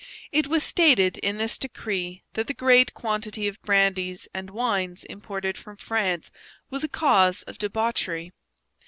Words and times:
It 0.31 0.47
was 0.47 0.63
stated 0.63 1.19
in 1.19 1.37
this 1.37 1.59
decree 1.59 2.23
that 2.33 2.47
the 2.47 2.55
great 2.55 2.91
quantity 2.95 3.47
of 3.47 3.61
brandies 3.61 4.27
and 4.33 4.49
wines 4.49 5.03
imported 5.03 5.59
from 5.59 5.77
France 5.77 6.31
was 6.71 6.83
a 6.83 6.87
cause 6.87 7.43
of 7.43 7.59
debauchery. 7.59 8.31